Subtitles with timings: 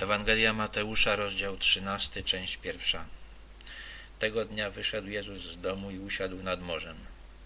[0.00, 3.04] Ewangelia Mateusza, rozdział 13, część pierwsza.
[4.18, 6.96] Tego dnia wyszedł Jezus z domu i usiadł nad morzem.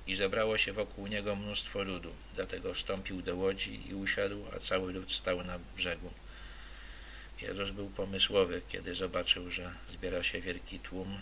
[0.06, 2.14] I zebrało się wokół niego mnóstwo ludu.
[2.34, 6.12] Dlatego wstąpił do łodzi i usiadł, a cały lud stał na brzegu.
[7.40, 11.20] Jezus był pomysłowy, kiedy zobaczył, że zbiera się wielki tłum.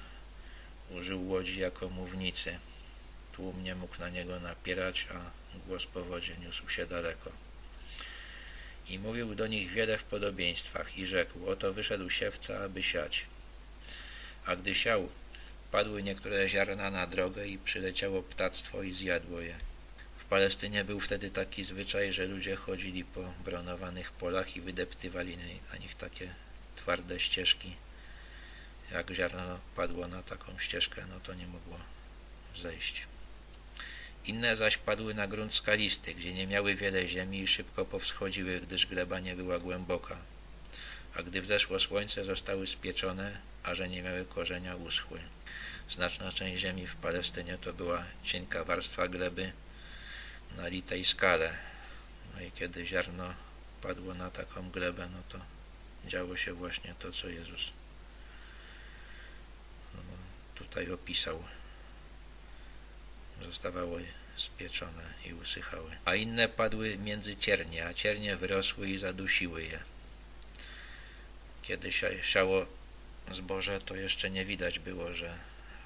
[0.90, 2.58] Użył łodzi jako mównicy.
[3.32, 5.20] Tłum nie mógł na niego napierać, a
[5.66, 7.32] głos po wodzie niósł się daleko.
[8.88, 13.26] I mówił do nich wiele w podobieństwach i rzekł, oto wyszedł siewca, aby siać.
[14.46, 15.08] A gdy siał,
[15.70, 19.56] padły niektóre ziarna na drogę i przyleciało ptactwo i zjadło je.
[20.16, 25.36] W Palestynie był wtedy taki zwyczaj, że ludzie chodzili po bronowanych polach i wydeptywali
[25.72, 26.34] na nich takie
[26.76, 27.76] twarde ścieżki.
[28.92, 31.78] Jak ziarno padło na taką ścieżkę, no to nie mogło
[32.56, 33.06] zejść.
[34.24, 38.86] Inne zaś padły na grunt skalisty, gdzie nie miały wiele ziemi i szybko powschodziły, gdyż
[38.86, 40.16] gleba nie była głęboka.
[41.14, 45.20] A gdy wzeszło słońce, zostały spieczone, a że nie miały korzenia, uschły.
[45.88, 49.52] Znaczna część ziemi w Palestynie to była cienka warstwa gleby
[50.56, 51.58] na litej skale.
[52.34, 53.34] No i kiedy ziarno
[53.82, 55.40] padło na taką glebę, no to
[56.08, 57.72] działo się właśnie to, co Jezus
[60.54, 61.44] tutaj opisał
[63.42, 64.04] zostawały
[64.36, 65.90] spieczone i usychały.
[66.04, 69.78] A inne padły między ciernie, a ciernie wyrosły i zadusiły je.
[71.62, 71.92] Kiedy
[72.22, 72.66] siało
[73.32, 75.38] zboże, to jeszcze nie widać było, że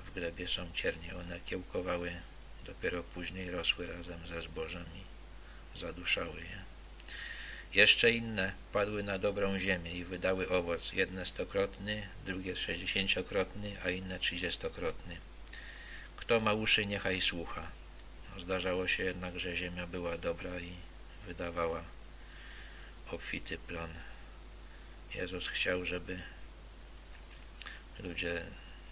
[0.06, 1.16] w glebie są ciernie.
[1.16, 2.12] One kiełkowały,
[2.64, 6.64] dopiero później rosły razem ze zbożem i zaduszały je.
[7.74, 14.19] Jeszcze inne padły na dobrą ziemię i wydały owoc, jedne stokrotny, drugie sześćdziesięciokrotny, a inne
[14.19, 15.16] trzydziestokrotny.
[16.26, 17.70] Kto ma uszy, niechaj słucha.
[18.37, 20.72] Zdarzało się jednak, że ziemia była dobra i
[21.26, 21.84] wydawała
[23.10, 23.91] obfity plon.
[25.14, 26.22] Jezus chciał, żeby
[27.98, 28.47] ludzie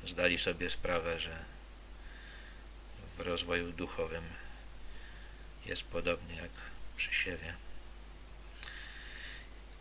[0.05, 1.45] zdali sobie sprawę, że
[3.19, 4.25] w rozwoju duchowym
[5.66, 6.53] jest podobnie jak
[6.97, 7.55] przy siewie.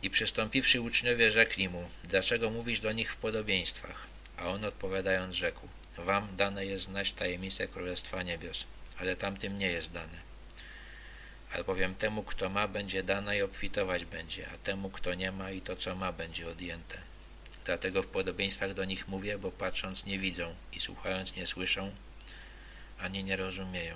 [0.01, 4.07] I przystąpiwszy uczniowie rzekli mu, dlaczego mówisz do nich w podobieństwach?
[4.37, 8.65] A on odpowiadając rzekł, Wam dane jest znać tajemnicę Królestwa Niebios,
[8.99, 10.33] ale tamtym nie jest dane.
[11.51, 15.61] Albowiem temu, kto ma, będzie dane i obfitować będzie, a temu, kto nie ma i
[15.61, 16.97] to, co ma, będzie odjęte.
[17.65, 21.91] Dlatego w podobieństwach do nich mówię, bo patrząc nie widzą i słuchając nie słyszą,
[22.99, 23.95] ani nie rozumieją.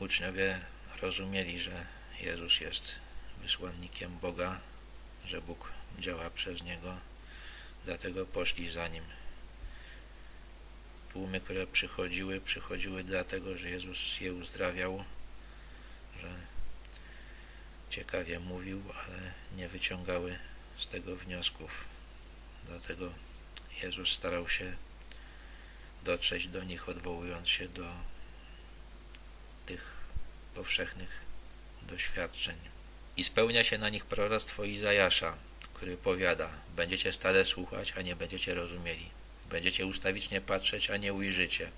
[0.00, 0.60] Uczniowie
[1.02, 1.86] rozumieli, że
[2.20, 2.98] Jezus jest
[3.42, 4.60] wysłannikiem Boga,
[5.24, 7.00] że Bóg działa przez Niego,
[7.84, 9.04] dlatego poszli za nim.
[11.12, 15.04] Tłumy, które przychodziły, przychodziły dlatego, że Jezus je uzdrawiał,
[16.20, 16.28] że
[17.90, 20.38] ciekawie mówił, ale nie wyciągały
[20.76, 21.84] z tego wniosków.
[22.66, 23.12] Dlatego
[23.82, 24.76] Jezus starał się
[26.04, 27.86] dotrzeć do nich, odwołując się do
[29.66, 30.04] tych
[30.54, 31.20] powszechnych
[31.82, 32.56] doświadczeń.
[33.16, 35.36] I spełnia się na nich proroctwo Izajasza,
[35.84, 39.10] który powiada, będziecie stale słuchać, a nie będziecie rozumieli.
[39.50, 41.70] Będziecie ustawicznie patrzeć, a nie ujrzycie.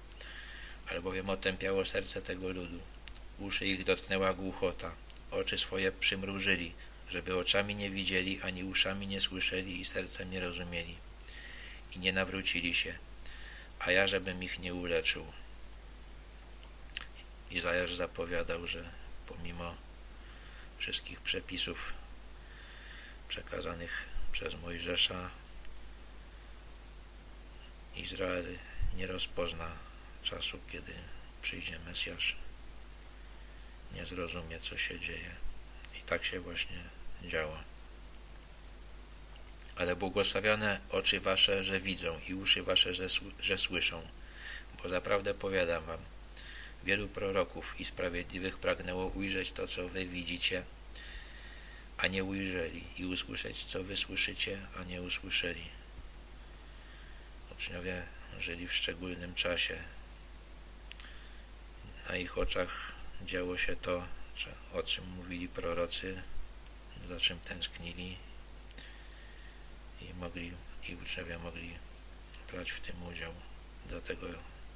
[0.91, 2.79] Albowiem otępiało serce tego ludu.
[3.39, 4.95] Uszy ich dotknęła głuchota.
[5.31, 6.73] Oczy swoje przymrużyli,
[7.09, 10.97] żeby oczami nie widzieli, ani uszami nie słyszeli i sercem nie rozumieli.
[11.97, 12.99] I nie nawrócili się,
[13.79, 15.33] a ja, żebym ich nie uleczył.
[17.51, 18.91] Izajasz zapowiadał, że
[19.27, 19.75] pomimo
[20.79, 22.06] wszystkich przepisów
[23.29, 25.31] przekazanych przez Mojżesza
[27.97, 28.59] Izrael
[28.95, 29.71] nie rozpozna
[30.23, 30.93] czasu, kiedy
[31.43, 32.37] przyjdzie Mesjasz,
[33.93, 35.35] nie zrozumie, co się dzieje.
[35.99, 36.83] I tak się właśnie
[37.25, 37.63] działo.
[39.77, 43.07] Ale błogosławione oczy wasze, że widzą i uszy wasze, że,
[43.41, 44.09] że słyszą.
[44.83, 46.01] Bo zaprawdę powiadam wam,
[46.85, 50.65] wielu proroków i sprawiedliwych pragnęło ujrzeć to, co wy widzicie,
[51.99, 55.69] a nie ujrzeli i usłyszeć, co wy słyszycie, a nie usłyszeli.
[57.53, 58.03] Uczniowie
[58.39, 59.79] żyli w szczególnym czasie.
[62.09, 62.93] Na ich oczach
[63.25, 64.07] działo się to,
[64.73, 66.23] o czym mówili prorocy,
[67.09, 68.17] za czym tęsknili
[70.01, 70.53] i mogli,
[70.89, 71.79] i uczniowie mogli
[72.53, 73.33] brać w tym udział.
[73.87, 74.27] Dlatego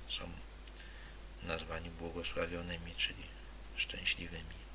[0.09, 0.29] są
[1.43, 3.25] nazwani błogosławionymi, czyli
[3.77, 4.70] szczęśliwymi.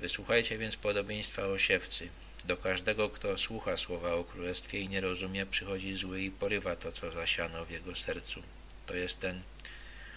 [0.00, 2.08] Wysłuchajcie więc podobieństwa o siewcy.
[2.44, 6.92] Do każdego, kto słucha słowa o królestwie i nie rozumie, przychodzi zły i porywa to,
[6.92, 8.42] co zasiano w jego sercu.
[8.86, 9.42] To jest ten,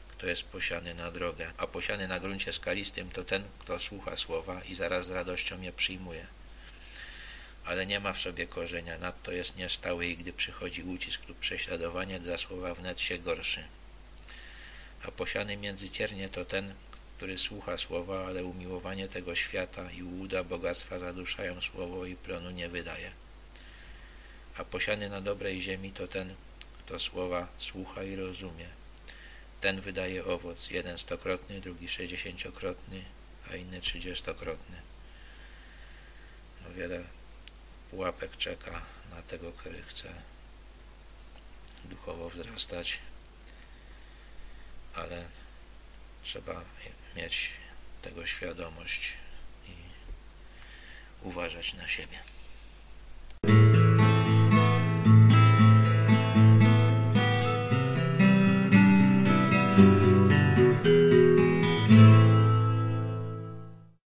[0.07, 4.61] kto jest posiany na drogę, a posiany na gruncie skalistym to ten, kto słucha słowa
[4.63, 6.27] i zaraz z radością je przyjmuje.
[7.65, 12.19] ale nie ma w sobie korzenia, nadto jest niestały i gdy przychodzi ucisk lub prześladowanie
[12.19, 13.63] dla słowa wnet się gorszy.
[15.03, 16.73] A posiany między ciernie to ten,
[17.21, 22.69] który słucha słowa, ale umiłowanie tego świata i łuda bogactwa zaduszają słowo i plonu nie
[22.69, 23.11] wydaje.
[24.57, 26.35] A posiany na dobrej ziemi to ten,
[26.79, 28.65] kto słowa słucha i rozumie.
[29.61, 33.03] Ten wydaje owoc, jeden stokrotny, drugi sześćdziesięciokrotny,
[33.51, 34.81] a inny trzydziestokrotny.
[36.63, 37.03] No wiele
[37.89, 38.81] pułapek czeka
[39.11, 40.13] na tego, który chce
[41.85, 42.99] duchowo wzrastać,
[44.95, 45.25] ale
[46.23, 46.61] trzeba
[47.15, 47.51] mieć
[48.01, 49.13] tego świadomość
[49.67, 49.73] i
[51.21, 52.19] uważać na siebie.